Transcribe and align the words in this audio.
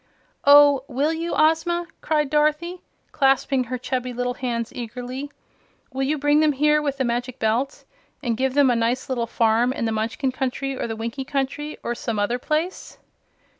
"Oh, 0.45 0.83
will 0.87 1.13
you, 1.13 1.35
Ozma?" 1.35 1.85
cried 2.01 2.31
Dorothy, 2.31 2.81
clasping 3.11 3.65
her 3.65 3.77
chubby 3.77 4.13
little 4.13 4.33
hands 4.33 4.73
eagerly. 4.73 5.29
"Will 5.93 6.01
you 6.01 6.17
bring 6.17 6.39
them 6.39 6.53
here 6.53 6.81
with 6.81 6.97
the 6.97 7.03
Magic 7.03 7.37
Belt, 7.37 7.85
and 8.23 8.35
give 8.35 8.55
them 8.55 8.71
a 8.71 8.75
nice 8.75 9.09
little 9.09 9.27
farm 9.27 9.71
in 9.71 9.85
the 9.85 9.91
Munchkin 9.91 10.31
Country, 10.31 10.75
or 10.75 10.87
the 10.87 10.95
Winkie 10.95 11.23
Country 11.23 11.77
or 11.83 11.93
some 11.93 12.17
other 12.17 12.39
place?" 12.39 12.97